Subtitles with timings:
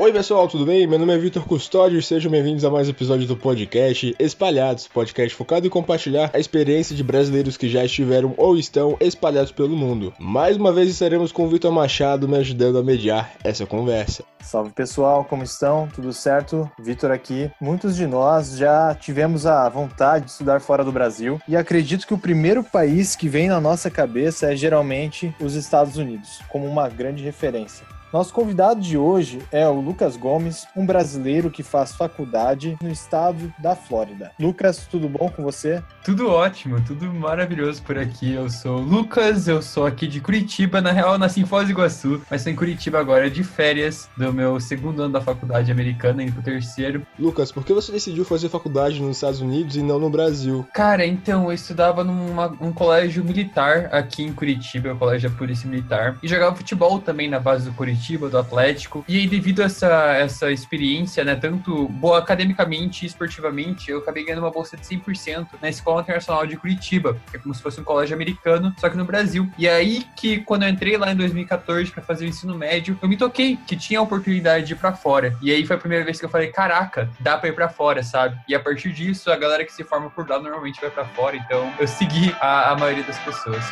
[0.00, 0.86] Oi pessoal, tudo bem?
[0.86, 4.86] Meu nome é Vitor Custódio e sejam bem-vindos a mais um episódio do podcast Espalhados,
[4.86, 9.76] podcast focado em compartilhar a experiência de brasileiros que já estiveram ou estão espalhados pelo
[9.76, 10.14] mundo.
[10.16, 14.22] Mais uma vez estaremos com o Vitor Machado me ajudando a mediar essa conversa.
[14.40, 15.88] Salve pessoal, como estão?
[15.92, 16.70] Tudo certo?
[16.78, 17.50] Vitor aqui.
[17.60, 22.14] Muitos de nós já tivemos a vontade de estudar fora do Brasil e acredito que
[22.14, 26.88] o primeiro país que vem na nossa cabeça é geralmente os Estados Unidos, como uma
[26.88, 27.97] grande referência.
[28.10, 33.52] Nosso convidado de hoje é o Lucas Gomes, um brasileiro que faz faculdade no estado
[33.58, 34.32] da Flórida.
[34.40, 35.82] Lucas, tudo bom com você?
[36.02, 38.32] Tudo ótimo, tudo maravilhoso por aqui.
[38.32, 40.80] Eu sou o Lucas, eu sou aqui de Curitiba.
[40.80, 44.08] Na real, eu nasci em Foz do Iguaçu, mas estou em Curitiba agora de férias
[44.16, 47.06] do meu segundo ano da faculdade americana, indo pro terceiro.
[47.18, 50.66] Lucas, por que você decidiu fazer faculdade nos Estados Unidos e não no Brasil?
[50.72, 56.16] Cara, então, eu estudava num colégio militar aqui em Curitiba, o colégio da Polícia Militar,
[56.22, 59.04] e jogava futebol também na base do Curitiba Curitiba, do Atlético.
[59.08, 64.24] E aí, devido a essa, essa experiência, né, tanto boa academicamente e esportivamente, eu acabei
[64.24, 67.80] ganhando uma bolsa de 100% na Escola Internacional de Curitiba, que é como se fosse
[67.80, 69.50] um colégio americano, só que no Brasil.
[69.58, 73.08] E aí que, quando eu entrei lá em 2014 para fazer o ensino médio, eu
[73.08, 75.36] me toquei que tinha a oportunidade de ir para fora.
[75.42, 78.02] E aí foi a primeira vez que eu falei, caraca, dá para ir para fora,
[78.02, 78.38] sabe?
[78.48, 81.36] E a partir disso, a galera que se forma por lá normalmente vai para fora,
[81.36, 83.64] então eu segui a, a maioria das pessoas.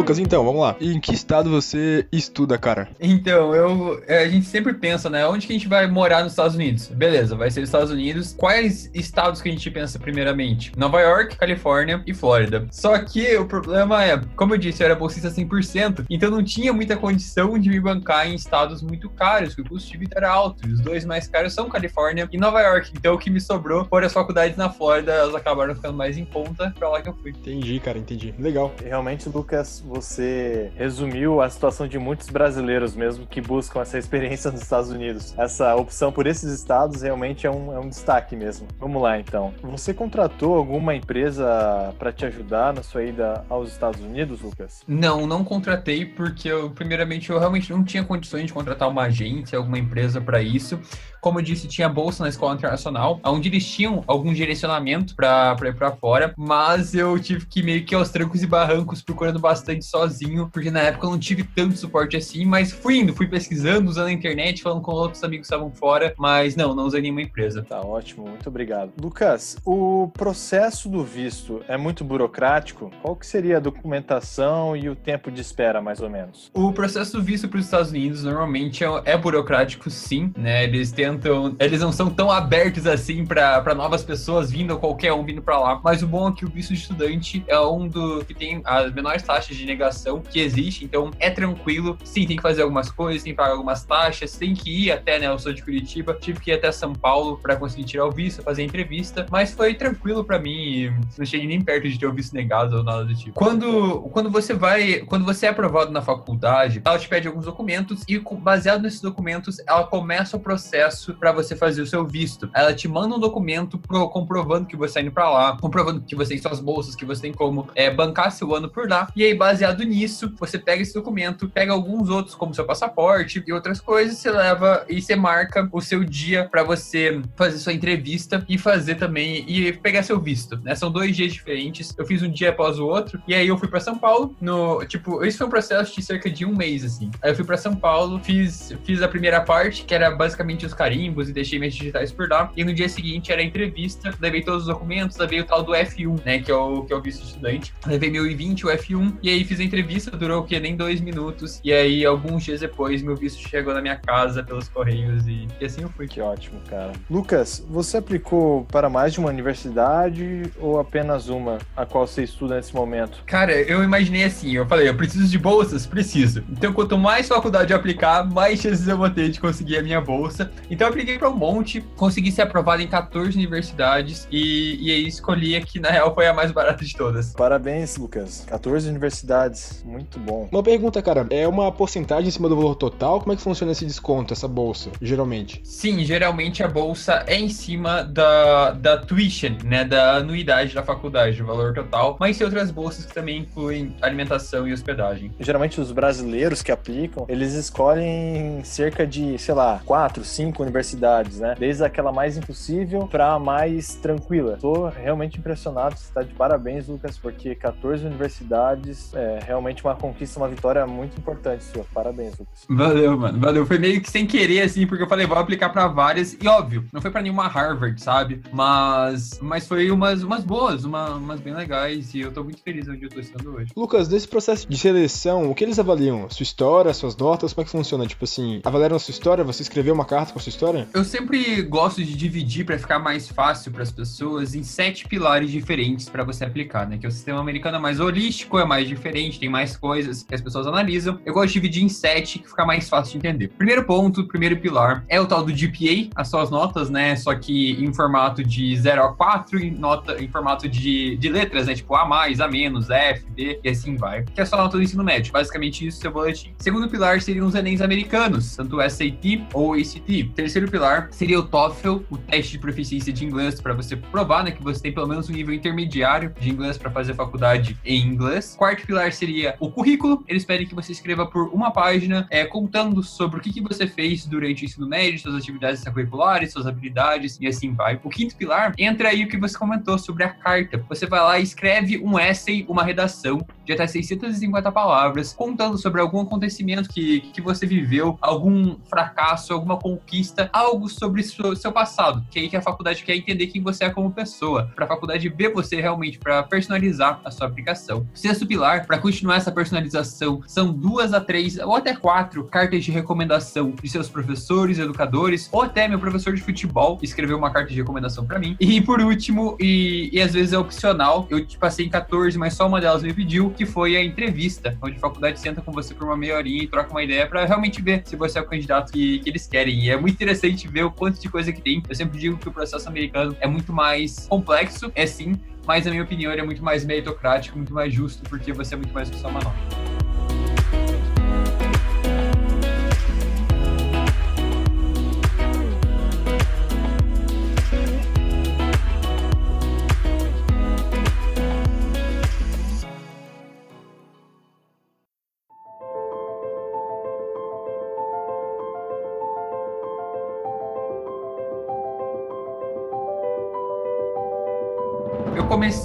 [0.00, 0.76] Lucas, então, vamos lá.
[0.80, 2.88] Em que estado você estuda, cara?
[2.98, 5.26] Então, eu, é, a gente sempre pensa, né?
[5.26, 6.88] Onde que a gente vai morar nos Estados Unidos?
[6.88, 8.34] Beleza, vai ser os Estados Unidos.
[8.34, 10.72] Quais estados que a gente pensa primeiramente?
[10.74, 12.66] Nova York, Califórnia e Flórida.
[12.70, 16.72] Só que o problema é, como eu disse, eu era bolsista 100%, então não tinha
[16.72, 20.30] muita condição de me bancar em estados muito caros, que o custo de vida era
[20.30, 20.66] alto.
[20.66, 22.92] E os dois mais caros são Califórnia e Nova York.
[22.96, 26.24] Então o que me sobrou foram as faculdades na Flórida, elas acabaram ficando mais em
[26.24, 27.32] conta, pra lá que eu fui.
[27.32, 28.34] Entendi, cara, entendi.
[28.38, 28.72] Legal.
[28.82, 34.62] Realmente, Lucas, você resumiu a situação de muitos brasileiros mesmo que buscam essa experiência nos
[34.62, 35.34] Estados Unidos.
[35.36, 38.68] Essa opção por esses estados realmente é um, é um destaque mesmo.
[38.78, 39.52] Vamos lá então.
[39.62, 44.82] Você contratou alguma empresa para te ajudar na sua ida aos Estados Unidos, Lucas?
[44.86, 49.58] Não, não contratei porque eu, primeiramente, eu realmente não tinha condições de contratar uma agência,
[49.58, 50.78] alguma empresa para isso.
[51.20, 55.74] Como eu disse, tinha bolsa na escola internacional, onde eles tinham algum direcionamento para ir
[55.74, 60.48] para fora, mas eu tive que meio que aos trancos e barrancos procurando bastante sozinho,
[60.52, 64.08] porque na época eu não tive tanto suporte assim, mas fui indo, fui pesquisando, usando
[64.08, 67.64] a internet, falando com outros amigos que estavam fora, mas não, não usei nenhuma empresa.
[67.68, 68.92] Tá ótimo, muito obrigado.
[69.00, 72.90] Lucas, o processo do visto é muito burocrático?
[73.02, 76.50] Qual que seria a documentação e o tempo de espera, mais ou menos?
[76.54, 80.64] O processo do visto para os Estados Unidos normalmente é, é burocrático, sim, né?
[80.64, 85.42] Eles tentam, eles não são tão abertos assim para novas pessoas vindo, qualquer um vindo
[85.42, 88.34] para lá, mas o bom é que o visto de estudante é um do que
[88.34, 91.96] tem as menores taxas de negação que existe, então é tranquilo.
[92.04, 95.18] Sim, tem que fazer algumas coisas, tem que pagar algumas taxas, tem que ir até,
[95.18, 95.26] né?
[95.26, 98.42] Eu sou de Curitiba, tive que ir até São Paulo para conseguir tirar o visto,
[98.42, 102.12] fazer a entrevista, mas foi tranquilo para mim, não cheguei nem perto de ter o
[102.12, 103.32] visto negado ou nada do tipo.
[103.32, 108.02] Quando, quando você vai, quando você é aprovado na faculdade, ela te pede alguns documentos
[108.08, 112.50] e baseado nesses documentos, ela começa o processo para você fazer o seu visto.
[112.54, 116.14] Ela te manda um documento pro, comprovando que você está indo para lá, comprovando que
[116.14, 119.24] você tem suas bolsas, que você tem como é, bancar seu ano por lá, e
[119.24, 123.80] aí baseado nisso, você pega esse documento, pega alguns outros, como seu passaporte e outras
[123.80, 128.58] coisas, você leva e você marca o seu dia para você fazer sua entrevista e
[128.58, 130.74] fazer também e pegar seu visto, né?
[130.74, 131.94] São dois dias diferentes.
[131.96, 134.36] Eu fiz um dia após o outro e aí eu fui para São Paulo.
[134.40, 137.10] No tipo, esse foi um processo de cerca de um mês assim.
[137.22, 140.74] Aí eu fui para São Paulo, fiz fiz a primeira parte que era basicamente os
[140.90, 142.50] carimbos e deixei minhas digitais por lá.
[142.56, 145.72] E no dia seguinte era a entrevista, levei todos os documentos, levei o tal do
[145.72, 146.40] F1, né?
[146.40, 147.72] Que é o que é o visto estudante.
[147.86, 150.58] Levei meu I-20, o F1 e aí fiz a entrevista, durou o quê?
[150.58, 151.60] Nem dois minutos.
[151.62, 155.64] E aí, alguns dias depois, meu visto chegou na minha casa pelos correios e, e
[155.64, 156.08] assim eu fui.
[156.08, 156.92] Que ótimo, cara.
[157.08, 162.56] Lucas, você aplicou para mais de uma universidade ou apenas uma a qual você estuda
[162.56, 163.22] nesse momento?
[163.26, 165.86] Cara, eu imaginei assim, eu falei, eu preciso de bolsas?
[165.86, 166.42] Preciso.
[166.50, 170.00] Então, quanto mais faculdade eu aplicar, mais chances eu vou ter de conseguir a minha
[170.00, 170.50] bolsa.
[170.70, 175.06] Então, eu apliquei para um monte, consegui ser aprovado em 14 universidades e, e aí
[175.06, 177.32] escolhi a que, na real, foi a mais barata de todas.
[177.32, 178.44] Parabéns, Lucas.
[178.48, 179.82] 14 universidades.
[179.84, 180.48] Muito bom.
[180.50, 183.20] Uma pergunta, cara, é uma porcentagem em cima do valor total?
[183.20, 185.60] Como é que funciona esse desconto, essa bolsa, geralmente?
[185.64, 191.42] Sim, geralmente a bolsa é em cima da, da tuition, né, da anuidade da faculdade,
[191.42, 195.32] o valor total, mas tem outras bolsas que também incluem alimentação e hospedagem.
[195.38, 201.54] Geralmente os brasileiros que aplicam, eles escolhem cerca de, sei lá, quatro, cinco universidades, né?
[201.58, 204.56] Desde aquela mais impossível para mais tranquila.
[204.60, 210.38] Tô realmente impressionado, você tá de parabéns, Lucas, porque 14 universidades é realmente uma conquista,
[210.38, 211.84] uma vitória muito importante sua.
[211.92, 212.64] Parabéns, Lucas.
[212.68, 213.38] Valeu, mano.
[213.38, 213.66] Valeu.
[213.66, 216.36] Foi meio que sem querer, assim, porque eu falei, vou aplicar para várias.
[216.40, 218.42] E óbvio, não foi para nenhuma Harvard, sabe?
[218.52, 222.14] Mas, mas foi umas, umas boas, uma, umas bem legais.
[222.14, 223.72] E eu tô muito feliz onde eu tô estando hoje.
[223.76, 226.28] Lucas, nesse processo de seleção, o que eles avaliam?
[226.30, 227.52] Sua história, suas notas?
[227.52, 228.06] Como é que funciona?
[228.06, 229.44] Tipo assim, avaliaram a sua história?
[229.44, 230.59] Você escreveu uma carta com a sua história?
[230.92, 235.50] Eu sempre gosto de dividir para ficar mais fácil para as pessoas em sete pilares
[235.50, 236.98] diferentes para você aplicar, né?
[236.98, 240.40] Que o sistema americano é mais holístico, é mais diferente, tem mais coisas que as
[240.42, 241.18] pessoas analisam.
[241.24, 243.48] Eu gosto de dividir em sete que fica mais fácil de entender.
[243.56, 247.16] Primeiro ponto, primeiro pilar é o tal do GPA, as suas notas, né?
[247.16, 251.68] Só que em formato de 0 a 4, em, nota, em formato de, de letras,
[251.68, 251.74] né?
[251.74, 254.24] Tipo A, A menos, F, D e assim vai.
[254.24, 255.32] Que é a sua nota do ensino médio.
[255.32, 256.52] Basicamente isso, seu boletim.
[256.58, 260.30] Segundo pilar seriam os Enems americanos, tanto SAT ou ACT.
[260.40, 264.50] Terceiro pilar seria o TOEFL, o teste de proficiência de inglês para você provar, né?
[264.50, 268.54] Que você tem pelo menos um nível intermediário de inglês para fazer faculdade em inglês.
[268.56, 270.24] Quarto pilar seria o currículo.
[270.26, 273.86] Eles pedem que você escreva por uma página, é, contando sobre o que, que você
[273.86, 278.00] fez durante o ensino médio, suas atividades extracurriculares, suas habilidades e assim vai.
[278.02, 280.82] O quinto pilar entra aí o que você comentou sobre a carta.
[280.88, 286.00] Você vai lá e escreve um essay, uma redação de até 650 palavras, contando sobre
[286.00, 292.24] algum acontecimento que, que você viveu, algum fracasso, alguma conquista, algo sobre seu, seu passado.
[292.30, 295.28] Que aí que a faculdade quer entender quem você é como pessoa, para a faculdade
[295.28, 298.06] ver você realmente, para personalizar a sua aplicação.
[298.14, 302.90] Sexto pilar, para continuar essa personalização, são duas a três ou até quatro cartas de
[302.90, 307.76] recomendação de seus professores, educadores, ou até meu professor de futebol escreveu uma carta de
[307.76, 308.56] recomendação para mim.
[308.60, 312.66] E por último, e, e às vezes é opcional, eu passei em 14, mas só
[312.66, 316.04] uma delas me pediu, que foi a entrevista, onde a faculdade senta com você por
[316.04, 318.92] uma meia horinha e troca uma ideia para realmente ver se você é o candidato
[318.92, 319.84] que, que eles querem.
[319.84, 321.82] E é muito interessante ver o quanto de coisa que tem.
[321.88, 325.90] Eu sempre digo que o processo americano é muito mais complexo, é sim, mas na
[325.90, 329.08] minha opinião ele é muito mais meritocrático, muito mais justo, porque você é muito mais
[329.08, 329.30] que só.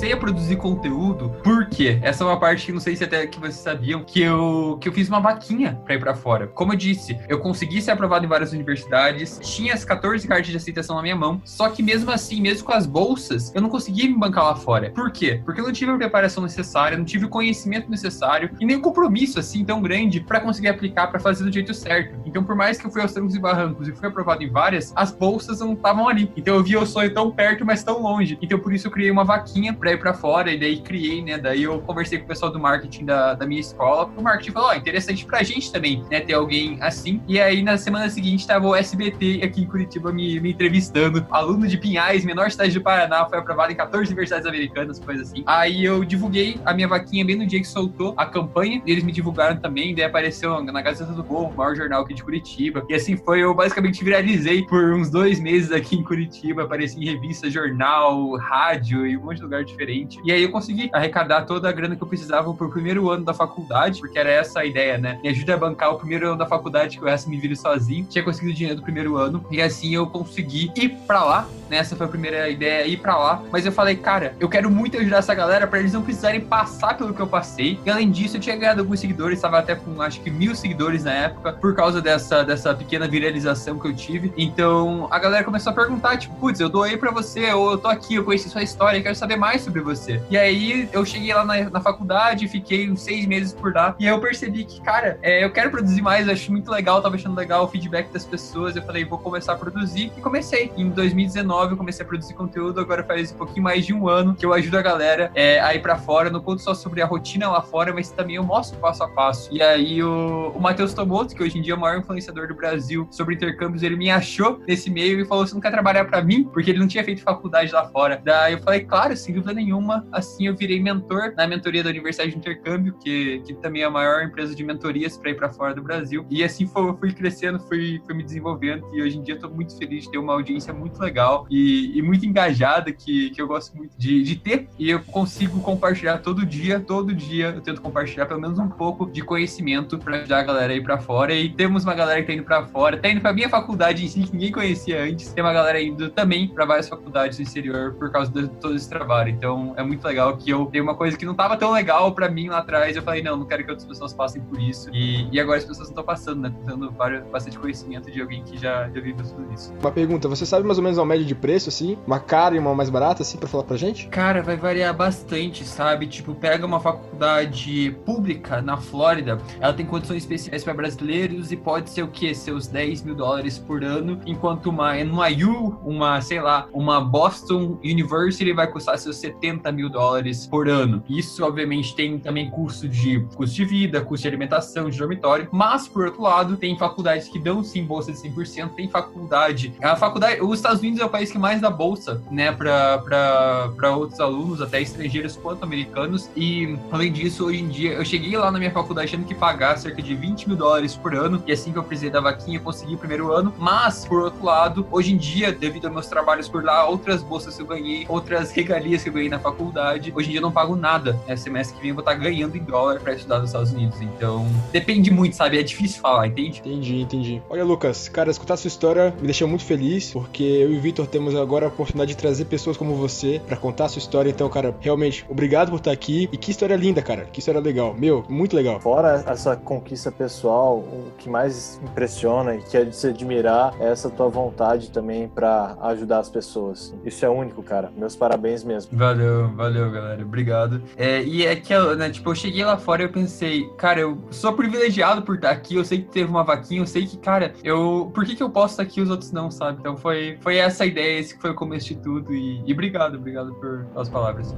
[0.06, 3.40] Comecei a produzir conteúdo porque essa é uma parte que não sei se até que
[3.40, 6.48] vocês sabiam que eu que eu fiz uma vaquinha para ir para fora.
[6.48, 10.58] Como eu disse, eu consegui ser aprovado em várias universidades, tinha as 14 cartas de
[10.58, 14.08] aceitação na minha mão, só que mesmo assim, mesmo com as bolsas, eu não conseguia
[14.08, 14.92] me bancar lá fora.
[14.92, 15.42] Por quê?
[15.44, 18.82] Porque eu não tive a preparação necessária, não tive o conhecimento necessário e nem o
[18.82, 22.20] compromisso assim tão grande para conseguir aplicar para fazer do jeito certo.
[22.26, 24.94] Então, por mais que eu fui aos trancos e barrancos e fui aprovado em várias,
[24.96, 26.32] as bolsas não estavam ali.
[26.38, 28.38] Então eu via o sonho tão perto, mas tão longe.
[28.42, 31.38] Então por isso eu criei uma vaquinha para ir para fora e daí criei, né?
[31.38, 34.10] Daí eu conversei com o pessoal do marketing da, da minha escola.
[34.16, 36.22] O marketing falou: Ó, oh, interessante pra gente também, né?
[36.22, 37.22] Ter alguém assim.
[37.28, 41.26] E aí na semana seguinte tava o SBT aqui em Curitiba me, me entrevistando.
[41.32, 45.44] Aluno de Pinhais, menor cidade do Paraná, foi aprovado em 14 universidades americanas, coisa assim.
[45.46, 48.82] Aí eu divulguei a minha vaquinha bem no dia que soltou a campanha.
[48.86, 49.96] E eles me divulgaram também.
[49.96, 52.86] Daí apareceu na Gazeta do Povo, o maior jornal aqui de Curitiba.
[52.90, 56.64] E assim foi, eu basicamente viralizei por uns dois meses aqui em Curitiba.
[56.64, 59.85] Apareci em revista, jornal, rádio e um monte de lugar diferente.
[59.94, 63.34] E aí eu consegui arrecadar toda a grana que eu precisava pro primeiro ano da
[63.34, 65.20] faculdade, porque era essa a ideia, né?
[65.24, 68.06] Me ajuda a bancar o primeiro ano da faculdade, que eu essa me vire sozinho.
[68.10, 69.46] Tinha conseguido dinheiro do primeiro ano.
[69.52, 71.78] E assim eu consegui ir pra lá, né?
[71.78, 73.44] Essa foi a primeira ideia, ir pra lá.
[73.52, 76.98] Mas eu falei, cara, eu quero muito ajudar essa galera pra eles não precisarem passar
[76.98, 77.80] pelo que eu passei.
[77.86, 81.04] E além disso, eu tinha ganhado alguns seguidores, estava até com acho que mil seguidores
[81.04, 84.34] na época, por causa dessa, dessa pequena viralização que eu tive.
[84.38, 87.88] Então a galera começou a perguntar, tipo, putz, eu doei pra você, ou eu tô
[87.88, 90.22] aqui, eu conheci sua história, quero saber mais sobre você.
[90.30, 94.08] E aí eu cheguei lá na, na faculdade, fiquei uns seis meses por lá, e
[94.08, 97.16] aí eu percebi que, cara, é, eu quero produzir mais, eu acho muito legal, tava
[97.16, 98.76] achando legal o feedback das pessoas.
[98.76, 100.72] Eu falei, vou começar a produzir, e comecei.
[100.78, 104.36] Em 2019 eu comecei a produzir conteúdo, agora faz um pouquinho mais de um ano
[104.36, 107.06] que eu ajudo a galera é, a ir pra fora, não conto só sobre a
[107.06, 109.50] rotina lá fora, mas também eu mostro passo a passo.
[109.52, 112.56] E aí o, o Matheus Tomoto, que hoje em dia é o maior influenciador do
[112.56, 116.22] Brasil sobre intercâmbios, ele me achou nesse meio e falou: você não quer trabalhar para
[116.22, 116.44] mim?
[116.44, 118.22] Porque ele não tinha feito faculdade lá fora.
[118.24, 119.65] Daí eu falei, claro, sem dúvida nenhuma.
[120.12, 123.90] Assim eu virei mentor na mentoria da Universidade de Intercâmbio, que, que também é a
[123.90, 126.26] maior empresa de mentorias para ir para fora do Brasil.
[126.30, 129.78] E assim foi, fui crescendo, fui, fui me desenvolvendo e hoje em dia estou muito
[129.78, 133.76] feliz de ter uma audiência muito legal e, e muito engajada que, que eu gosto
[133.76, 134.68] muito de, de ter.
[134.78, 139.06] E eu consigo compartilhar todo dia, todo dia eu tento compartilhar pelo menos um pouco
[139.06, 141.34] de conhecimento para ajudar a galera ir para fora.
[141.34, 144.08] E temos uma galera que tá indo para fora, tá indo para minha faculdade em
[144.08, 145.32] si, que ninguém conhecia antes.
[145.34, 148.90] Tem uma galera indo também para várias faculdades do exterior por causa de todo esse
[148.90, 149.30] trabalho.
[149.30, 152.30] Então é muito legal que eu tenho uma coisa que não tava tão legal para
[152.30, 152.96] mim lá atrás.
[152.96, 154.90] Eu falei, não, não quero que outras pessoas passem por isso.
[154.94, 156.54] E, e agora as pessoas estão passando, né?
[156.66, 156.92] Tendo
[157.32, 159.74] bastante conhecimento de alguém que já, já viveu tudo isso.
[159.80, 161.98] Uma pergunta, você sabe mais ou menos uma média de preço, assim?
[162.06, 164.08] Uma cara e uma mais barata, assim, pra falar pra gente?
[164.08, 166.08] Cara, vai variar bastante, sabe?
[166.08, 171.90] Tipo, pega uma faculdade pública na Flórida, ela tem condições especiais para brasileiros e pode
[171.90, 172.34] ser o quê?
[172.34, 178.52] Seus 10 mil dólares por ano, enquanto uma NYU, uma, sei lá, uma Boston University
[178.54, 181.04] vai custar seus 70 mil dólares por ano.
[181.10, 185.88] Isso, obviamente, tem também custo de custo de vida, custo de alimentação, de dormitório, mas,
[185.88, 189.74] por outro lado, tem faculdades que dão sim bolsa de 100%, tem faculdade.
[189.82, 194.20] A faculdade, os Estados Unidos é o país que mais dá bolsa, né, para outros
[194.20, 198.60] alunos, até estrangeiros quanto americanos, e além disso, hoje em dia, eu cheguei lá na
[198.60, 201.78] minha faculdade tendo que pagar cerca de 20 mil dólares por ano, e assim que
[201.78, 205.18] eu precisei da vaquinha, eu consegui o primeiro ano, mas, por outro lado, hoje em
[205.18, 209.10] dia, devido aos meus trabalhos por lá, outras bolsas que eu ganhei, outras regalias que
[209.10, 211.90] eu ganhei na faculdade, hoje em dia eu não pago nada, né, semestre que vem
[211.90, 215.60] eu vou estar ganhando em dólar para estudar nos Estados Unidos, então, depende muito, sabe,
[215.60, 216.60] é difícil falar, entende?
[216.60, 217.42] Entendi, entendi.
[217.50, 221.08] Olha, Lucas, cara, escutar sua história me deixou muito feliz, porque eu e o Vitor
[221.08, 224.76] temos agora a oportunidade de trazer pessoas como você para contar sua história, então, cara,
[224.80, 228.56] realmente, obrigado por estar aqui, e que história linda, cara, que história legal, meu, muito
[228.56, 228.80] legal.
[228.80, 233.90] Fora essa conquista pessoal, o que mais impressiona e que é de se admirar é
[233.90, 236.94] essa tua vontade também para ajudar as pessoas.
[237.06, 237.92] Isso é único, cara.
[237.96, 238.98] Meus parabéns mesmo.
[238.98, 239.15] Valeu,
[239.56, 240.22] valeu, galera.
[240.24, 240.82] Obrigado.
[240.98, 244.18] É, e é que, né, tipo, eu cheguei lá fora e eu pensei, cara, eu
[244.32, 247.54] sou privilegiado por estar aqui, eu sei que teve uma vaquinha, eu sei que, cara,
[247.64, 248.12] eu.
[248.14, 249.80] Por que, que eu posso estar aqui e os outros não, sabe?
[249.80, 252.34] Então foi, foi essa a ideia, esse que foi o começo de tudo.
[252.34, 254.56] E, e obrigado, obrigado por as palavras.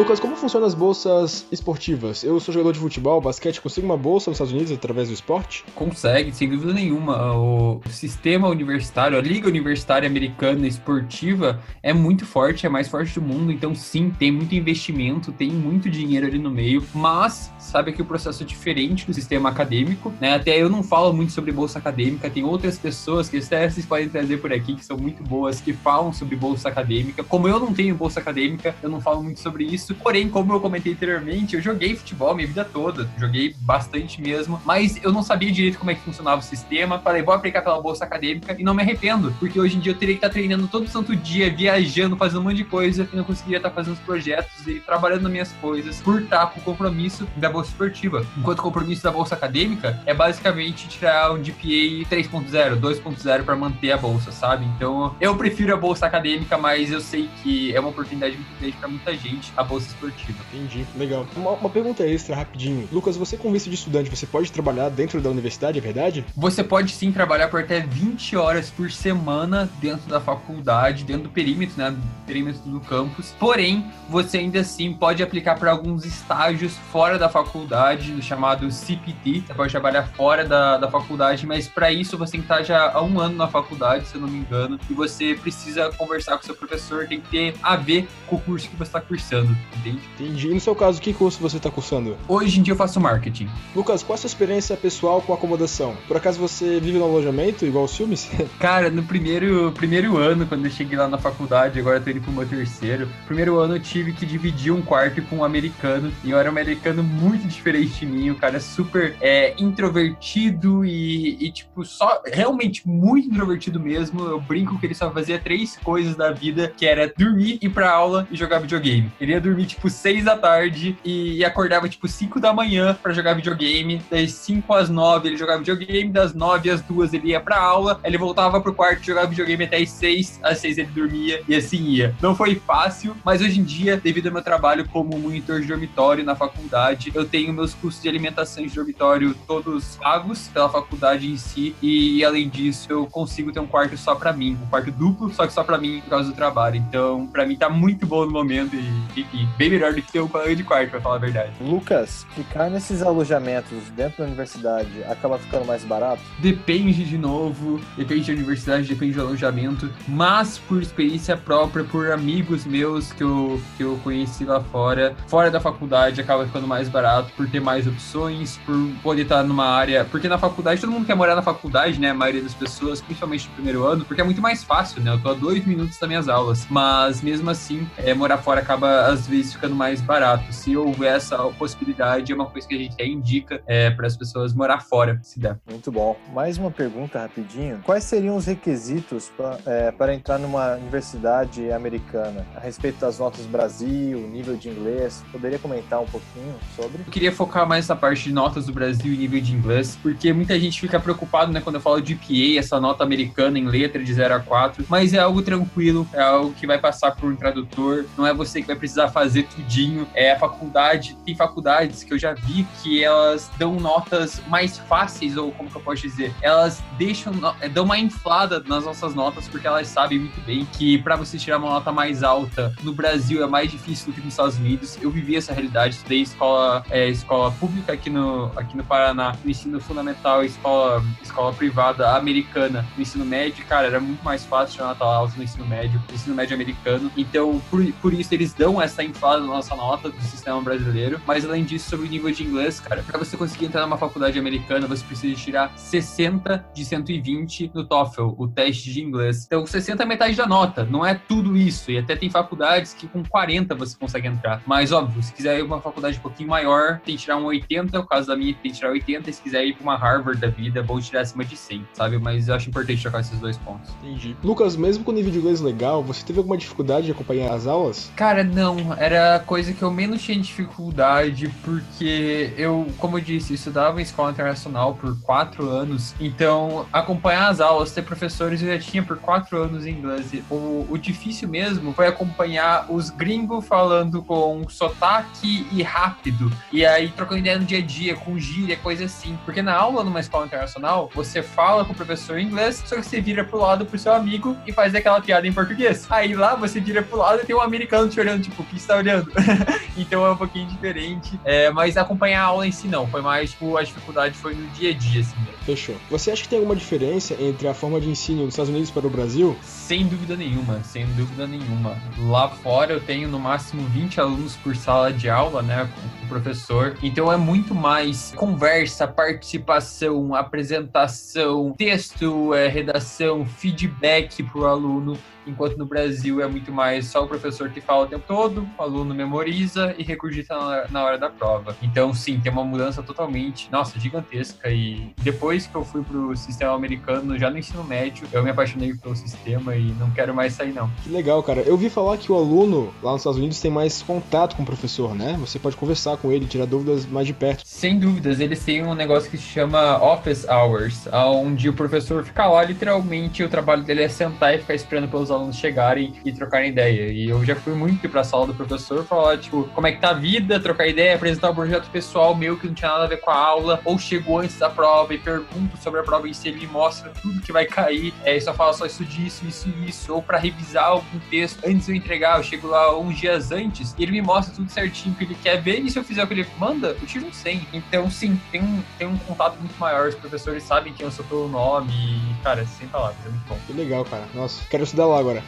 [0.00, 2.24] Lucas, como funcionam as bolsas esportivas?
[2.24, 5.62] Eu sou jogador de futebol, basquete, consigo uma bolsa nos Estados Unidos através do esporte?
[5.74, 7.36] Consegue, sem dúvida nenhuma.
[7.36, 13.20] O sistema universitário, a Liga Universitária Americana Esportiva é muito forte, é mais forte do
[13.20, 18.00] mundo, então sim, tem muito investimento, tem muito dinheiro ali no meio, mas sabe que
[18.00, 20.32] o processo é diferente do sistema acadêmico, né?
[20.32, 24.38] Até eu não falo muito sobre bolsa acadêmica, tem outras pessoas que vocês podem trazer
[24.38, 27.22] por aqui que são muito boas, que falam sobre bolsa acadêmica.
[27.22, 29.94] Como eu não tenho bolsa acadêmica, eu não falo muito sobre isso isso.
[29.96, 35.02] Porém, como eu comentei anteriormente, eu joguei futebol minha vida toda, joguei bastante mesmo, mas
[35.02, 36.98] eu não sabia direito como é que funcionava o sistema.
[36.98, 39.96] Falei, vou aplicar pela bolsa acadêmica e não me arrependo, porque hoje em dia eu
[39.98, 43.24] teria que estar treinando todo santo dia, viajando, fazendo um monte de coisa e não
[43.24, 47.26] conseguiria estar fazendo os projetos e trabalhando nas minhas coisas por estar com o compromisso
[47.36, 48.24] da bolsa esportiva.
[48.36, 53.92] Enquanto o compromisso da bolsa acadêmica é basicamente tirar um GPA 3.0, 2.0 para manter
[53.92, 54.64] a bolsa, sabe?
[54.76, 58.76] Então eu prefiro a bolsa acadêmica, mas eu sei que é uma oportunidade muito grande
[58.76, 59.52] para muita gente.
[59.56, 60.38] A bolsa esportiva.
[60.52, 61.26] Entendi, legal.
[61.36, 62.88] Uma, uma, pergunta extra, rapidinho.
[62.92, 66.24] Lucas, você com visto de estudante, você pode trabalhar dentro da universidade, é verdade?
[66.36, 71.28] Você pode sim trabalhar por até 20 horas por semana dentro da faculdade, dentro do
[71.30, 71.96] perímetro, né?
[72.26, 73.34] Perímetro do campus.
[73.38, 79.44] Porém, você ainda assim pode aplicar para alguns estágios fora da faculdade, no chamado CPT.
[79.46, 82.92] Você pode trabalhar fora da, da faculdade, mas para isso você tem que estar já
[82.92, 86.44] há um ano na faculdade, se eu não me engano, e você precisa conversar com
[86.44, 90.00] seu professor, tem que ter a ver com o curso que você está cursando entende?
[90.18, 90.48] Entendi.
[90.48, 92.16] E no seu caso, que curso você está cursando?
[92.28, 93.48] Hoje em dia eu faço marketing.
[93.74, 95.96] Lucas, qual a sua experiência pessoal com acomodação?
[96.06, 98.30] Por acaso você vive no alojamento, igual os filmes?
[98.58, 102.20] Cara, no primeiro, primeiro ano, quando eu cheguei lá na faculdade, agora eu tô indo
[102.20, 106.30] pro meu terceiro, primeiro ano eu tive que dividir um quarto com um americano, e
[106.30, 111.36] eu era um americano muito diferente de mim, o cara é super é, introvertido e,
[111.44, 114.20] e, tipo, só realmente muito introvertido mesmo.
[114.20, 117.90] Eu brinco que ele só fazia três coisas da vida, que era dormir, ir pra
[117.90, 119.10] aula e jogar videogame.
[119.20, 123.12] Ele ia dormir dormir tipo 6 da tarde e acordava tipo 5 da manhã para
[123.12, 124.00] jogar videogame.
[124.10, 128.00] Das 5 às 9 ele jogava videogame, das 9 às 2 ele ia pra aula,
[128.04, 131.82] ele voltava pro quarto, jogava videogame até as 6, às 6 ele dormia e assim
[131.82, 132.14] ia.
[132.20, 136.24] Não foi fácil, mas hoje em dia, devido ao meu trabalho como monitor de dormitório
[136.24, 141.36] na faculdade, eu tenho meus custos de alimentação de dormitório todos pagos pela faculdade em
[141.36, 145.32] si e além disso eu consigo ter um quarto só para mim, um quarto duplo,
[145.32, 146.76] só que só para mim por causa do trabalho.
[146.76, 150.20] Então, para mim tá muito bom no momento e, e, bem melhor do que ter
[150.20, 151.52] um colega de quarto, pra falar a verdade.
[151.60, 156.22] Lucas, ficar nesses alojamentos dentro da universidade acaba ficando mais barato?
[156.38, 162.64] Depende de novo, depende da universidade, depende do alojamento, mas por experiência própria, por amigos
[162.64, 167.32] meus que eu, que eu conheci lá fora, fora da faculdade acaba ficando mais barato
[167.36, 170.04] por ter mais opções, por poder estar numa área.
[170.04, 172.10] Porque na faculdade, todo mundo quer morar na faculdade, né?
[172.10, 175.12] A maioria das pessoas, principalmente no primeiro ano, porque é muito mais fácil, né?
[175.12, 176.66] Eu tô a dois minutos das minhas aulas.
[176.70, 180.52] Mas mesmo assim, é, morar fora acaba às vezes ficando mais barato.
[180.52, 184.16] Se houver essa possibilidade, é uma coisa que a gente até indica é, para as
[184.16, 185.58] pessoas morar fora, se der.
[185.70, 186.16] Muito bom.
[186.32, 187.80] Mais uma pergunta rapidinho.
[187.84, 192.46] Quais seriam os requisitos pra, é, para entrar numa universidade americana?
[192.56, 197.02] A respeito das notas Brasil, nível de inglês, poderia comentar um pouquinho sobre?
[197.06, 200.32] Eu queria focar mais nessa parte de notas do Brasil e nível de inglês, porque
[200.32, 204.02] muita gente fica preocupado, né, quando eu falo de PA, essa nota americana em letra
[204.02, 207.36] de 0 a 4, mas é algo tranquilo, é algo que vai passar por um
[207.36, 210.08] tradutor, não é você que vai precisar fazer tudinho.
[210.14, 215.36] É a faculdade, tem faculdades que eu já vi que elas dão notas mais fáceis,
[215.36, 217.34] ou como que eu posso dizer, elas deixam,
[217.72, 221.58] dão uma inflada nas nossas notas, porque elas sabem muito bem que para você tirar
[221.58, 224.96] uma nota mais alta no Brasil é mais difícil do que nos Estados Unidos.
[225.02, 229.50] Eu vivi essa realidade, estudei escola, é, escola pública aqui no, aqui no Paraná, no
[229.50, 234.88] ensino fundamental, escola, escola privada americana, no ensino médio, cara, era muito mais fácil tirar
[234.88, 237.12] nota alta no ensino médio, no ensino médio americano.
[237.16, 241.20] Então, por, por isso, eles dão essa inflada na nossa nota do sistema brasileiro.
[241.26, 244.38] Mas, além disso, sobre o nível de inglês, cara, para você conseguir entrar numa faculdade
[244.38, 249.44] americana, você precisa tirar 60 de 120 no TOEFL, o teste de inglês.
[249.46, 251.90] Então, 60 é metade da nota, não é tudo isso.
[251.90, 254.62] E até tem faculdades que com 40 você consegue entrar.
[254.66, 257.44] Mas, óbvio, se quiser ir pra uma faculdade um pouquinho maior, tem que tirar um
[257.44, 259.96] 80, o caso da minha tem que tirar 80, e se quiser ir pra uma
[259.96, 262.18] Harvard da vida, é bom tirar acima de 100, sabe?
[262.18, 263.90] Mas eu acho importante trocar esses dois pontos.
[264.02, 264.36] Entendi.
[264.42, 268.10] Lucas, mesmo com nível de inglês legal, você teve alguma dificuldade de acompanhar as aulas?
[268.16, 268.94] Cara, não.
[269.00, 274.02] Era a coisa que eu menos tinha dificuldade, porque eu, como eu disse, estudava em
[274.02, 276.14] escola internacional por quatro anos.
[276.20, 280.30] Então, acompanhar as aulas, ter professores, eu já tinha por quatro anos em inglês.
[280.50, 286.52] O, o difícil mesmo foi acompanhar os gringos falando com sotaque e rápido.
[286.70, 289.38] E aí, trocando ideia no dia a dia, com gíria, coisa assim.
[289.46, 293.02] Porque na aula numa escola internacional, você fala com o professor em inglês, só que
[293.02, 296.06] você vira pro lado pro seu amigo e faz aquela piada em português.
[296.10, 298.89] Aí lá você vira pro lado e tem um americano te olhando, tipo, o que
[298.90, 299.32] está olhando?
[299.96, 301.38] então é um pouquinho diferente.
[301.44, 303.06] É, mas acompanhar a aula em si não.
[303.06, 305.58] Foi mais, tipo, a dificuldade foi no dia a dia, assim mesmo.
[305.64, 305.94] Fechou.
[306.10, 309.06] Você acha que tem alguma diferença entre a forma de ensino dos Estados Unidos para
[309.06, 309.56] o Brasil?
[309.62, 311.96] Sem dúvida nenhuma, sem dúvida nenhuma.
[312.18, 316.28] Lá fora eu tenho no máximo 20 alunos por sala de aula, né, com o
[316.28, 316.96] professor.
[317.02, 325.86] Então é muito mais conversa, participação, apresentação, texto, é, redação, feedback pro aluno enquanto no
[325.86, 329.94] Brasil é muito mais só o professor que fala o tempo todo, o aluno memoriza
[329.98, 331.76] e recurgita na, hora da prova.
[331.82, 334.70] Então, sim, tem uma mudança totalmente, nossa, gigantesca.
[334.70, 338.94] E depois que eu fui pro sistema americano, já no ensino médio, eu me apaixonei
[338.94, 340.90] pelo sistema e não quero mais sair, não.
[341.02, 341.62] Que legal, cara.
[341.62, 344.66] Eu vi falar que o aluno lá nos Estados Unidos tem mais contato com o
[344.66, 345.36] professor, né?
[345.40, 347.62] Você pode conversar com ele, tirar dúvidas mais de perto.
[347.64, 352.46] Sem dúvidas, eles têm um negócio que se chama Office Hours, onde o professor fica
[352.46, 356.70] lá, literalmente, o trabalho dele é sentar e ficar esperando pelos alunos chegarem e trocarem
[356.70, 357.12] ideia.
[357.12, 360.10] E eu já fui muito pra sala do professor falar, tipo, como é que tá
[360.10, 363.20] a vida, trocar ideia, apresentar um projeto pessoal meu que não tinha nada a ver
[363.20, 366.48] com a aula, ou chegou antes da prova e pergunto sobre a prova em si,
[366.48, 369.68] ele me mostra tudo que vai cair, é, e só fala só isso disso, isso
[369.68, 373.18] e isso, ou para revisar algum texto antes de eu entregar, eu chego lá uns
[373.18, 376.04] dias antes e ele me mostra tudo certinho que ele quer ver, e se eu
[376.04, 377.68] fizer o que ele manda, eu tiro um 100.
[377.72, 381.24] Então, sim, tem um, tem um contato muito maior, os professores sabem quem eu sou
[381.24, 383.58] pelo nome, e, cara, sem palavras, é muito bom.
[383.66, 384.24] Que legal, cara.
[384.34, 385.44] Nossa, quero estudar lá agora.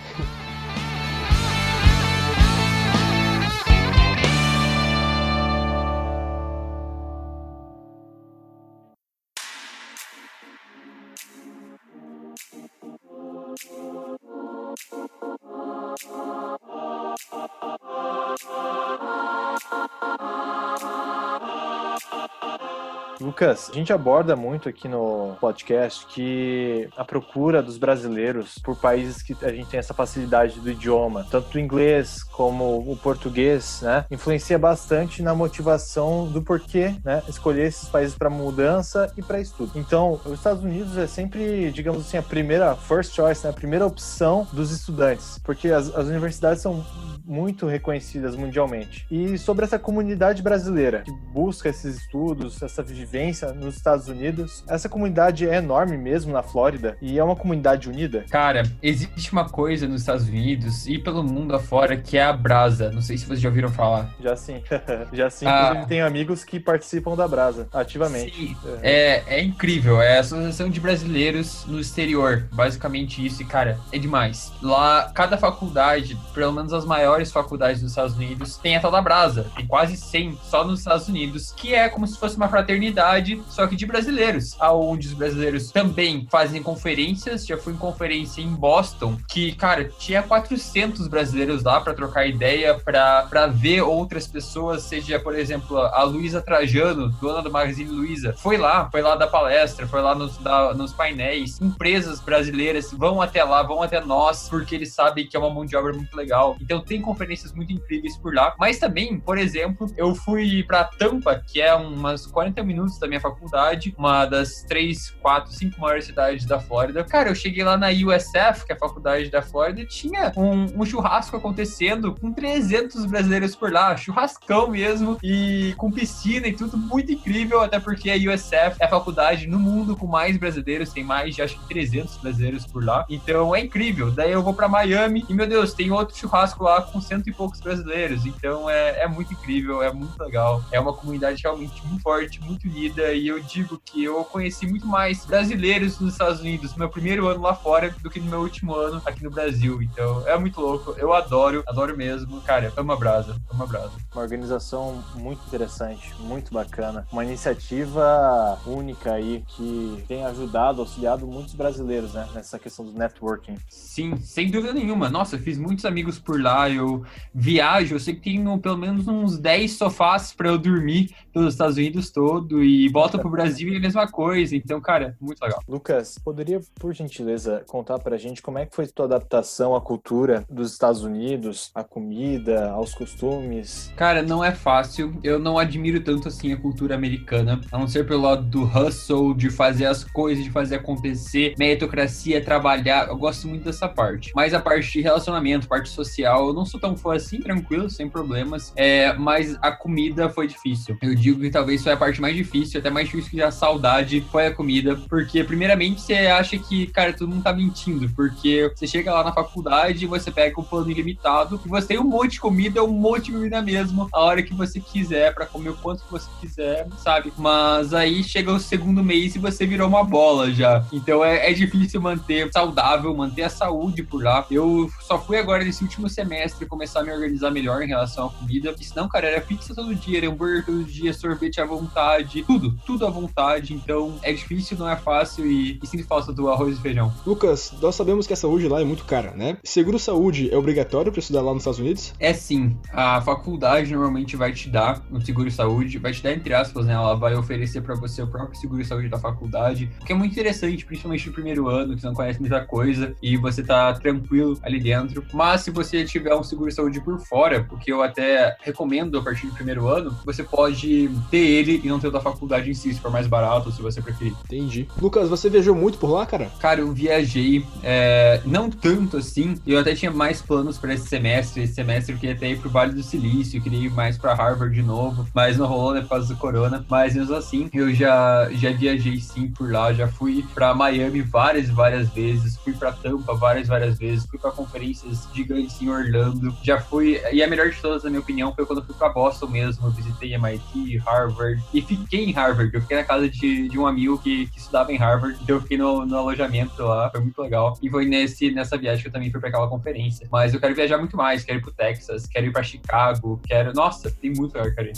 [23.33, 29.23] Lucas, a gente aborda muito aqui no podcast que a procura dos brasileiros por países
[29.23, 34.05] que a gente tem essa facilidade do idioma, tanto o inglês como o português, né,
[34.11, 39.73] influencia bastante na motivação do porquê, né, escolher esses países para mudança e para estudo.
[39.77, 43.87] Então, os Estados Unidos é sempre, digamos assim, a primeira first choice, né, a primeira
[43.87, 46.85] opção dos estudantes, porque as, as universidades são
[47.25, 49.07] muito reconhecidas mundialmente.
[49.11, 54.89] E sobre essa comunidade brasileira que busca esses estudos, essa vivência nos Estados Unidos, essa
[54.89, 58.25] comunidade é enorme mesmo na Flórida e é uma comunidade unida?
[58.31, 62.91] Cara, existe uma coisa nos Estados Unidos e pelo mundo afora que é a Brasa.
[62.91, 64.15] Não sei se vocês já ouviram falar.
[64.21, 64.63] Já sim.
[65.13, 65.47] já sim.
[65.47, 65.63] Ah.
[65.63, 68.35] Inclusive, tenho amigos que participam da Brasa ativamente.
[68.35, 68.57] Sim.
[68.83, 69.23] É.
[69.29, 70.01] é, é incrível.
[70.01, 72.49] É a Associação de Brasileiros no Exterior.
[72.53, 73.43] Basicamente isso.
[73.43, 74.53] E, cara, é demais.
[74.63, 78.91] Lá, cada faculdade, pelo menos as maiores maiores faculdades dos Estados Unidos tem a tal
[78.91, 79.51] da Brasa.
[79.55, 83.67] Tem quase 100 só nos Estados Unidos, que é como se fosse uma fraternidade, só
[83.67, 87.47] que de brasileiros, aonde os brasileiros também fazem conferências.
[87.47, 92.75] Já fui em conferência em Boston, que, cara, tinha 400 brasileiros lá para trocar ideia,
[92.75, 98.57] para ver outras pessoas, seja, por exemplo, a Luísa Trajano, dona do Magazine Luiza, foi
[98.57, 101.61] lá, foi lá da palestra, foi lá nos, da, nos painéis.
[101.61, 105.67] Empresas brasileiras vão até lá, vão até nós, porque eles sabem que é uma mão
[105.67, 106.57] de obra muito legal.
[106.61, 108.55] Então tem conferências muito incríveis por lá.
[108.59, 113.21] Mas também, por exemplo, eu fui para Tampa, que é umas 40 minutos da minha
[113.21, 117.05] faculdade, uma das três, quatro, cinco maiores cidades da Flórida.
[117.05, 120.81] Cara, eu cheguei lá na USF, que é a faculdade da Flórida, e tinha um,
[120.81, 126.77] um churrasco acontecendo com 300 brasileiros por lá, churrascão mesmo, e com piscina e tudo
[126.77, 131.05] muito incrível, até porque a USF é a faculdade no mundo com mais brasileiros, tem
[131.05, 133.05] mais de acho que 300 brasileiros por lá.
[133.09, 134.11] Então é incrível.
[134.11, 137.33] Daí eu vou para Miami e meu Deus, tem outro churrasco lá com cento e
[137.33, 138.27] poucos brasileiros.
[138.27, 140.63] Então é, é muito incrível, é muito legal.
[140.71, 143.13] É uma comunidade realmente muito forte, muito unida.
[143.13, 147.27] E eu digo que eu conheci muito mais brasileiros nos Estados Unidos no meu primeiro
[147.29, 149.83] ano lá fora do que no meu último ano aqui no Brasil.
[149.83, 150.95] Então é muito louco.
[150.99, 152.41] Eu adoro, adoro mesmo.
[152.43, 153.93] Cara, amo a Brasa, amo a Brasa.
[154.13, 157.07] Uma organização muito interessante, muito bacana.
[157.11, 162.29] Uma iniciativa única aí que tem ajudado, auxiliado muitos brasileiros, né?
[162.35, 163.57] Nessa questão do networking.
[163.69, 165.09] Sim, sem dúvida nenhuma.
[165.09, 166.69] Nossa, eu fiz muitos amigos por lá.
[166.69, 167.03] Eu eu
[167.35, 171.77] viajo, eu sei que tenho pelo menos uns 10 sofás para eu dormir pelos Estados
[171.77, 174.55] Unidos todo e volto pro Brasil e é a mesma coisa.
[174.55, 175.61] Então, cara, muito legal.
[175.67, 180.45] Lucas, poderia, por gentileza, contar pra gente como é que foi tua adaptação à cultura
[180.51, 183.93] dos Estados Unidos, à comida, aos costumes?
[183.97, 185.19] Cara, não é fácil.
[185.23, 189.35] Eu não admiro tanto assim a cultura americana, a não ser pelo lado do hustle,
[189.35, 193.09] de fazer as coisas, de fazer acontecer, meritocracia, trabalhar.
[193.09, 194.33] Eu gosto muito dessa parte.
[194.35, 198.09] Mas a parte de relacionamento, parte social, eu não sou tão fã assim, tranquilo, sem
[198.09, 198.73] problemas.
[198.77, 200.97] É, mas a comida foi difícil.
[201.03, 204.25] Eu digo que talvez foi a parte mais difícil, até mais difícil que a saudade
[204.33, 204.97] foi a comida.
[205.09, 208.09] Porque, primeiramente, você acha que, cara, todo mundo tá mentindo.
[208.15, 212.05] Porque você chega lá na faculdade, você pega o plano ilimitado e você tem um
[212.05, 215.71] monte de comida, um monte de comida mesmo, a hora que você quiser, para comer
[215.71, 217.33] o quanto que você quiser, sabe?
[217.37, 220.85] Mas aí chega o segundo mês e você virou uma bola já.
[220.93, 224.47] Então é, é difícil manter saudável, manter a saúde por lá.
[224.51, 228.31] Eu só fui agora nesse último semestre começar a me organizar melhor em relação à
[228.31, 232.43] comida, porque senão, cara, era pizza todo dia, era hambúrguer todo dia, sorvete à vontade,
[232.45, 233.75] tudo, tudo à vontade.
[233.75, 237.13] Então é difícil, não é fácil e, e sinto falta do arroz e feijão.
[237.27, 239.57] Lucas, nós sabemos que a saúde lá é muito cara, né?
[239.65, 242.15] Seguro saúde é obrigatório para estudar lá nos Estados Unidos?
[242.19, 242.77] É sim.
[242.93, 246.93] A faculdade normalmente vai te dar um seguro saúde, vai te dar entre aspas, né?
[246.93, 250.33] Ela vai oferecer para você o próprio seguro saúde da faculdade, o que é muito
[250.33, 254.59] interessante, principalmente no primeiro ano, que você não conhece muita coisa e você tá tranquilo
[254.63, 255.25] ali dentro.
[255.33, 259.23] Mas se você tiver um seguro de saúde por fora, porque eu até recomendo a
[259.23, 262.75] partir do primeiro ano, você pode ter ele e não ter o da faculdade em
[262.75, 264.35] si, se for mais barato, se você preferir.
[264.45, 264.89] Entendi.
[265.01, 266.51] Lucas, você viajou muito por lá, cara?
[266.59, 271.63] Cara, eu viajei, é, não tanto assim, eu até tinha mais planos para esse semestre.
[271.63, 274.35] Esse semestre eu queria até ir pro Vale do Silício, eu queria ir mais para
[274.35, 276.85] Harvard de novo, mas não rolou, né, por causa do corona.
[276.89, 281.69] Mas mesmo assim, eu já, já viajei sim por lá, já fui para Miami várias
[281.71, 286.81] várias vezes, fui para Tampa várias várias vezes, fui para conferências gigantes em Orlando, já
[286.81, 289.49] fui, e a melhor de todas, na minha opinião, foi quando eu fui pra Boston
[289.49, 289.87] mesmo.
[289.87, 292.75] Eu visitei MIT, Harvard, e fiquei em Harvard.
[292.75, 295.63] Eu fiquei na casa de, de um amigo que, que estudava em Harvard, então eu
[295.63, 297.79] fiquei no, no alojamento lá, foi muito legal.
[297.83, 300.27] E foi nesse, nessa viagem que eu também fui pra aquela conferência.
[300.31, 303.73] Mas eu quero viajar muito mais, quero ir pro Texas, quero ir pra Chicago, quero.
[303.73, 304.93] Nossa, tem muito lugar, cara.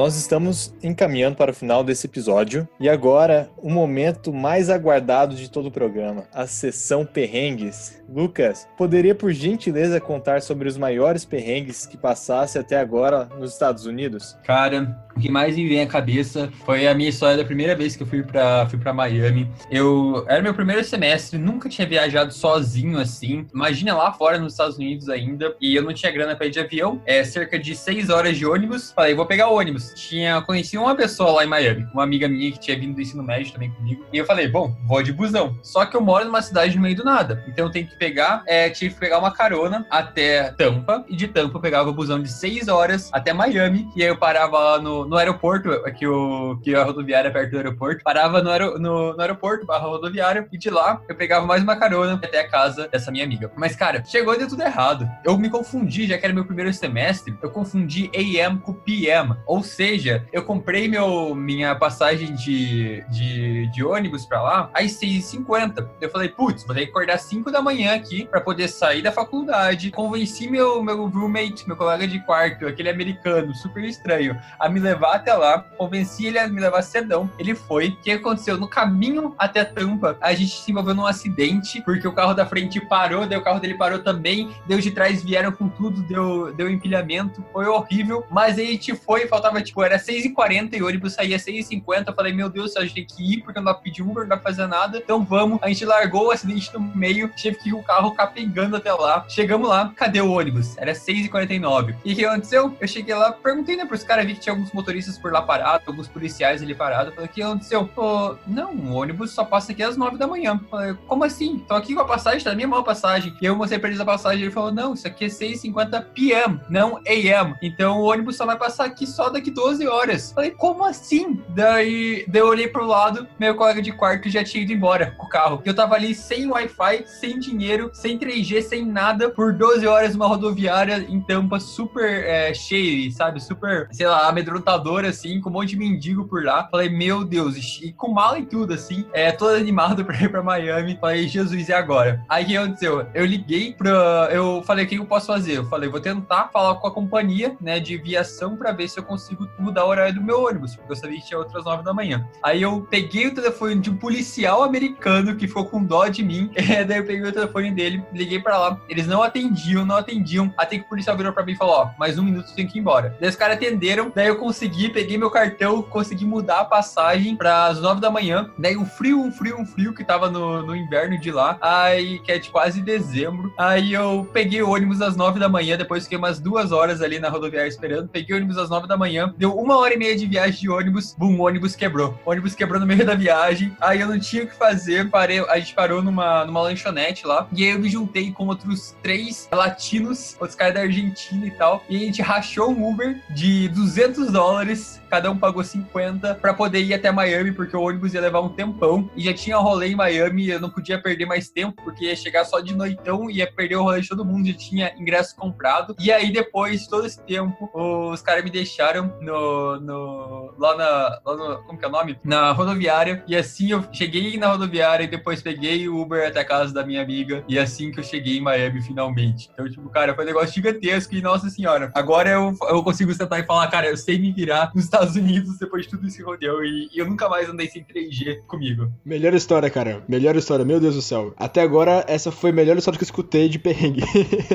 [0.00, 5.50] Nós estamos encaminhando para o final desse episódio e agora o momento mais aguardado de
[5.50, 8.02] todo o programa, a sessão perrengues.
[8.08, 13.84] Lucas, poderia por gentileza contar sobre os maiores perrengues que passasse até agora nos Estados
[13.84, 14.38] Unidos?
[14.42, 17.94] Cara, o que mais me vem à cabeça foi a minha história da primeira vez
[17.94, 19.46] que eu fui para fui para Miami.
[19.70, 23.46] Eu era meu primeiro semestre, nunca tinha viajado sozinho assim.
[23.54, 26.58] Imagina lá fora nos Estados Unidos ainda, e eu não tinha grana para ir de
[26.58, 27.02] avião.
[27.04, 28.92] É cerca de seis horas de ônibus.
[28.92, 29.92] Falei, vou pegar o ônibus.
[29.94, 33.22] Tinha conheci uma pessoa lá em Miami, uma amiga minha que tinha vindo do ensino
[33.22, 34.06] médio também comigo.
[34.10, 35.54] E eu falei, bom, vou de busão.
[35.62, 38.42] Só que eu moro numa cidade no meio do nada, então eu tenho que pegar,
[38.46, 42.22] é, tive que pegar uma carona até Tampa e de Tampa eu pegava o busão
[42.22, 46.56] de seis horas até Miami e aí eu parava lá no, no aeroporto, que, o,
[46.62, 50.46] que a rodoviária é perto do aeroporto, parava no, aer, no, no aeroporto, barra rodoviária,
[50.52, 53.50] e de lá eu pegava mais uma carona até a casa dessa minha amiga.
[53.56, 55.10] Mas, cara, chegou e deu tudo errado.
[55.24, 59.34] Eu me confundi, já que era meu primeiro semestre, eu confundi AM com PM.
[59.46, 65.88] Ou seja, eu comprei meu, minha passagem de, de, de ônibus pra lá às 6h50.
[66.00, 69.10] Eu falei, putz, vou ter que acordar 5 da manhã aqui pra poder sair da
[69.10, 69.90] faculdade.
[69.90, 74.99] Convenci meu, meu roommate, meu colega de quarto, aquele americano super estranho, a me levar
[75.08, 75.58] até lá.
[75.76, 77.30] Convenci ele a me levar cedão.
[77.38, 77.88] Ele foi.
[77.88, 78.56] O que aconteceu?
[78.58, 82.80] No caminho até Tampa, a gente se envolveu num acidente, porque o carro da frente
[82.80, 86.68] parou, daí o carro dele parou também, deu de trás vieram com tudo, deu, deu
[86.68, 88.24] empilhamento, foi horrível.
[88.30, 92.04] Mas aí a gente foi, faltava, tipo, era 6h40 e o ônibus saía 6h50.
[92.06, 94.22] Eu falei, meu Deus, a gente tem que ir, porque não dá pra pedir Uber,
[94.22, 94.98] não dá pra fazer nada.
[94.98, 95.58] Então vamos.
[95.62, 99.24] A gente largou o acidente no meio, tive que ir o carro capengando até lá.
[99.28, 100.76] Chegamos lá, cadê o ônibus?
[100.78, 101.94] Era 6h49.
[102.04, 102.76] E o que aconteceu?
[102.80, 105.86] Eu cheguei lá, perguntei, né, pros caras, vi que tinha alguns motoristas por lá parados,
[105.86, 107.14] alguns policiais ali parados.
[107.14, 107.86] Falei, o que aconteceu?
[107.86, 110.60] Pô, não, o ônibus só passa aqui às 9 da manhã.
[110.70, 111.58] Falei, como assim?
[111.60, 113.34] Tô aqui com a passagem, tá na minha mão a passagem.
[113.40, 116.60] E eu mostrei pra eles a passagem, ele falou, não, isso aqui é 6h50 PM,
[116.68, 117.54] não AM.
[117.62, 120.32] Então o ônibus só vai passar aqui só daqui 12 horas.
[120.32, 121.42] Falei, como assim?
[121.50, 125.26] Daí, daí eu olhei pro lado, meu colega de quarto já tinha ido embora com
[125.26, 125.62] o carro.
[125.64, 130.26] Eu tava ali sem Wi-Fi, sem dinheiro, sem 3G, sem nada, por 12 horas numa
[130.26, 133.40] rodoviária em Tampa super é, cheia, sabe?
[133.40, 134.69] Super, sei lá, amedrontadora,
[135.08, 136.68] assim, com um monte de mendigo por lá.
[136.70, 140.42] Falei, meu Deus, e com mala e tudo, assim, é, todo animado pra ir pra
[140.42, 140.98] Miami.
[141.00, 142.24] Falei, Jesus, e agora?
[142.28, 143.06] Aí o que aconteceu?
[143.14, 144.28] Eu liguei pra.
[144.30, 145.58] Eu falei, o que eu posso fazer?
[145.58, 149.04] Eu falei, vou tentar falar com a companhia, né, de viação pra ver se eu
[149.04, 151.92] consigo mudar o horário do meu ônibus, porque eu sabia que tinha outras nove da
[151.92, 152.26] manhã.
[152.42, 156.50] Aí eu peguei o telefone de um policial americano que ficou com dó de mim,
[156.56, 160.52] é, daí eu peguei o telefone dele, liguei pra lá, eles não atendiam, não atendiam,
[160.56, 162.78] até que o policial virou pra mim e falou, ó, mais um minuto tem que
[162.78, 163.16] ir embora.
[163.20, 167.66] Daí os caras atenderam, daí eu consegui, peguei meu cartão, consegui mudar a passagem para
[167.66, 170.76] as nove da manhã, daí um frio, um frio, um frio que tava no, no
[170.76, 175.16] inverno de lá, aí que é de quase dezembro, aí eu peguei o ônibus às
[175.16, 178.58] nove da manhã, depois fiquei umas duas horas ali na rodoviária esperando, peguei o ônibus
[178.58, 181.46] às nove da manhã, deu uma hora e meia de viagem de ônibus, bum, o
[181.46, 182.18] ônibus quebrou.
[182.24, 185.40] O ônibus quebrou no meio da viagem, aí eu não tinha o que fazer, parei,
[185.40, 189.48] a gente parou numa, numa lanchonete lá, e aí eu me juntei com outros três
[189.52, 194.30] latinos, outros caras da Argentina e tal, e a gente rachou um Uber de 200
[194.30, 198.20] dólares, dólares cada um pagou 50 para poder ir até Miami, porque o ônibus ia
[198.20, 201.82] levar um tempão, e já tinha rolê em Miami, eu não podia perder mais tempo,
[201.82, 204.94] porque ia chegar só de noitão, ia perder o rolê de todo mundo, já tinha
[204.96, 210.76] ingresso comprado, e aí depois, todo esse tempo, os caras me deixaram no, no lá
[210.76, 212.16] na, lá no, como que é o nome?
[212.24, 216.44] Na rodoviária, e assim eu cheguei na rodoviária, e depois peguei o Uber até a
[216.44, 219.50] casa da minha amiga, e assim que eu cheguei em Miami, finalmente.
[219.52, 223.40] Então, tipo, cara, foi um negócio gigantesco, e nossa senhora, agora eu, eu consigo sentar
[223.40, 226.22] e falar, cara, eu sei me virar nos Estados Unidos depois de tudo isso que
[226.22, 228.90] rodeu, e, e eu nunca mais andei sem 3G comigo.
[229.04, 230.04] Melhor história, cara.
[230.08, 231.34] Melhor história, meu Deus do céu.
[231.36, 234.02] Até agora, essa foi a melhor história que eu escutei de perrengue.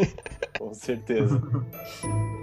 [0.59, 1.41] Com certeza.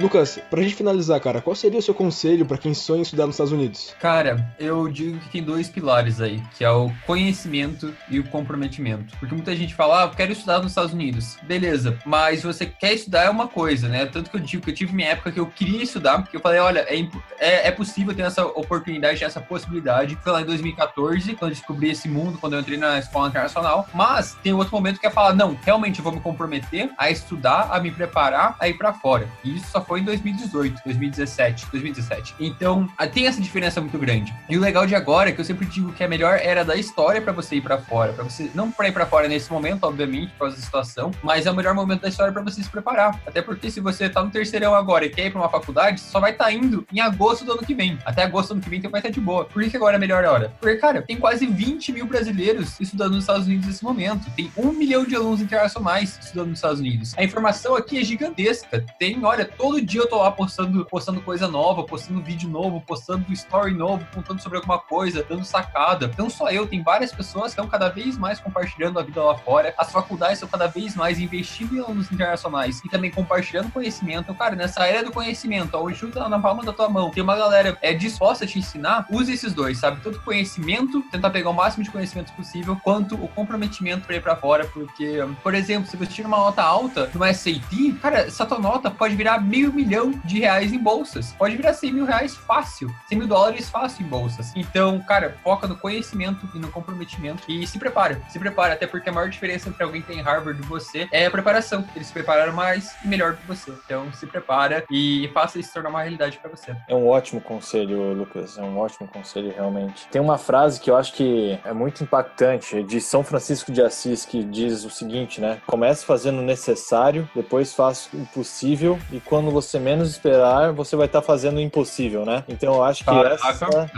[0.00, 3.34] Lucas, pra gente finalizar, cara, qual seria o seu conselho pra quem sonha estudar nos
[3.34, 3.96] Estados Unidos?
[3.98, 9.16] Cara, eu digo que tem dois pilares aí, que é o conhecimento e o comprometimento.
[9.18, 11.36] Porque muita gente fala, ah, eu quero estudar nos Estados Unidos.
[11.42, 14.06] Beleza, mas você quer estudar é uma coisa, né?
[14.06, 16.40] Tanto que eu digo que eu tive minha época que eu queria estudar, porque eu
[16.40, 17.00] falei, olha, é,
[17.40, 20.16] é, é possível ter essa oportunidade, essa possibilidade.
[20.22, 23.88] Foi lá em 2014, quando eu descobri esse mundo, quando eu entrei na escola internacional.
[23.92, 27.68] Mas tem outro momento que é falar, não, realmente eu vou me comprometer a estudar,
[27.72, 29.28] a me preparar, a ir pra fora.
[29.42, 32.34] E isso só foi em 2018, 2017, 2017.
[32.38, 34.34] Então, tem essa diferença muito grande.
[34.48, 36.76] E o legal de agora é que eu sempre digo que a melhor era da
[36.76, 39.84] história para você ir para fora, para você não para ir para fora nesse momento,
[39.84, 42.68] obviamente, por causa da situação, mas é o melhor momento da história para você se
[42.68, 43.18] preparar.
[43.26, 46.20] Até porque se você tá no terceirão agora e quer ir para uma faculdade, só
[46.20, 47.98] vai estar tá indo em agosto do ano que vem.
[48.04, 49.46] Até agosto do ano que vem, então vai estar de boa.
[49.46, 50.52] Por que agora é a melhor hora?
[50.60, 54.30] Porque, cara, tem quase 20 mil brasileiros estudando nos Estados Unidos nesse momento.
[54.36, 57.14] Tem um milhão de alunos internacionais estudando nos Estados Unidos.
[57.16, 58.84] A informação aqui é gigantesca.
[58.98, 63.32] Tem, olha, todo dia eu tô lá postando, postando coisa nova, postando vídeo novo, postando
[63.32, 66.10] story novo, contando sobre alguma coisa, dando sacada.
[66.16, 69.36] Não só eu, tem várias pessoas que estão cada vez mais compartilhando a vida lá
[69.36, 69.74] fora.
[69.76, 74.34] As faculdades estão cada vez mais investindo em alunos internacionais e também compartilhando conhecimento.
[74.34, 77.36] Cara, nessa era do conhecimento, onde tudo tá na palma da tua mão, tem uma
[77.36, 80.00] galera é disposta a te ensinar, use esses dois, sabe?
[80.02, 84.36] Tanto conhecimento, tentar pegar o máximo de conhecimento possível, quanto o comprometimento para ir para
[84.36, 88.58] fora, porque, por exemplo, se você tira uma nota alta numa SAT, cara, essa tua
[88.58, 91.32] nota pode virar meio milhão de reais em bolsas.
[91.38, 94.52] Pode virar 100 mil reais fácil, 100 mil dólares fácil em bolsas.
[94.56, 99.08] Então, cara, foca no conhecimento e no comprometimento e se prepara, se prepara, até porque
[99.08, 101.84] a maior diferença entre alguém que tem Harvard e você é a preparação.
[101.94, 103.72] Eles se prepararam mais e melhor que você.
[103.84, 106.74] Então, se prepara e faça isso se tornar uma realidade para você.
[106.88, 108.58] É um ótimo conselho, Lucas.
[108.58, 110.06] É um ótimo conselho, realmente.
[110.10, 114.24] Tem uma frase que eu acho que é muito impactante de São Francisco de Assis
[114.24, 115.60] que diz o seguinte, né?
[115.66, 121.06] Comece fazendo o necessário, depois faça o possível e quando você menos esperar, você vai
[121.06, 122.44] estar fazendo o impossível, né?
[122.48, 123.90] Então eu acho que essa,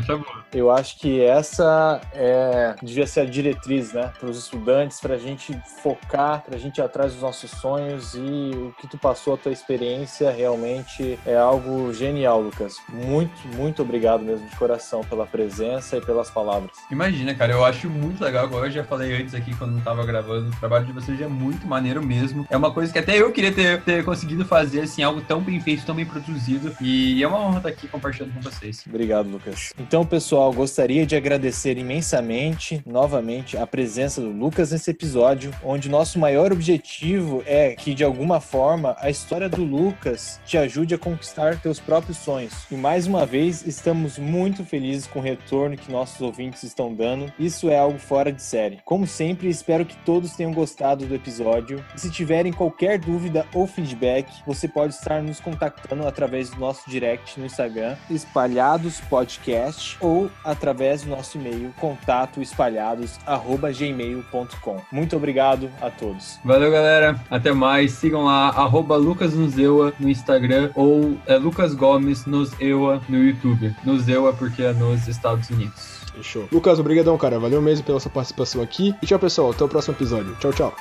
[0.53, 5.18] eu acho que essa é, devia ser a diretriz, né, para os estudantes, para a
[5.18, 9.35] gente focar, para a gente ir atrás dos nossos sonhos e o que tu passou,
[9.35, 12.77] a tua experiência realmente é algo genial, Lucas.
[12.88, 16.70] Muito, muito obrigado mesmo de coração pela presença e pelas palavras.
[16.90, 20.05] Imagina, cara, eu acho muito legal, igual eu já falei antes aqui quando não tava
[20.05, 22.46] gravando, o trabalho de vocês é muito maneiro mesmo.
[22.51, 25.61] É uma coisa que até eu queria ter, ter conseguido fazer, assim, algo tão bem
[25.61, 26.74] feito, tão bem produzido.
[26.81, 28.85] E é uma honra estar aqui compartilhando com vocês.
[28.87, 29.72] Obrigado, Lucas.
[29.79, 36.18] Então, pessoal, gostaria de agradecer imensamente, novamente, a presença do Lucas nesse episódio, onde nosso
[36.18, 41.61] maior objetivo é que, de alguma forma, a história do Lucas te ajude a conquistar
[41.61, 42.66] teus próprios sonhos.
[42.70, 47.33] E mais uma vez, estamos muito felizes com o retorno que nossos ouvintes estão dando.
[47.38, 48.79] Isso é algo fora de série.
[48.85, 51.85] Como sempre, espero que todos tenham gostado do episódio.
[51.94, 56.90] E se tiverem qualquer dúvida ou feedback, você pode estar nos contactando através do nosso
[56.90, 64.83] direct no Instagram, Espalhados Podcast, ou através do nosso e-mail contato espalhados@gmail.com.
[64.93, 66.38] Muito obrigado a todos.
[66.45, 67.19] Valeu, galera.
[67.31, 67.93] Até mais.
[67.93, 73.73] Sigam lá arroba Lucas Nuzeua no Instagram ou é, Lucas Gomes Nuzeua no YouTube.
[73.85, 76.01] Nuzeua porque é nos Estados Unidos.
[76.12, 76.49] Fechou.
[76.51, 77.38] Lucas, obrigadão, cara.
[77.38, 78.95] Valeu mesmo pela sua participação aqui.
[79.01, 79.53] E tchau, pessoal.
[79.53, 80.35] Até o próximo episódio.
[80.40, 80.75] Tchau, tchau.